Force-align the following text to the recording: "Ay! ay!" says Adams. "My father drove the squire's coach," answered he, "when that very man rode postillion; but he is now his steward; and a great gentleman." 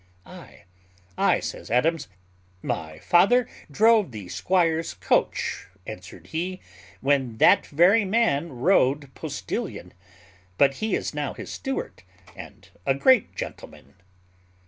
"Ay! 0.25 0.63
ay!" 1.15 1.39
says 1.39 1.69
Adams. 1.69 2.07
"My 2.63 2.97
father 2.97 3.47
drove 3.69 4.09
the 4.11 4.29
squire's 4.29 4.95
coach," 4.95 5.67
answered 5.85 6.25
he, 6.25 6.59
"when 7.01 7.37
that 7.37 7.67
very 7.67 8.03
man 8.03 8.51
rode 8.51 9.13
postillion; 9.13 9.93
but 10.57 10.77
he 10.81 10.95
is 10.95 11.13
now 11.13 11.35
his 11.35 11.51
steward; 11.51 12.01
and 12.35 12.69
a 12.83 12.95
great 12.95 13.35
gentleman." 13.35 13.93